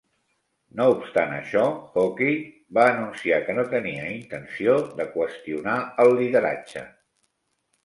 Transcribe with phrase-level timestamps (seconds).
[0.77, 1.65] No obstant això,
[2.03, 2.39] Hockey
[2.79, 6.87] va anunciar que no tenia intenció de qüestionar el lideratge.